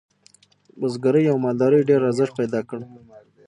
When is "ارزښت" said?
2.09-2.33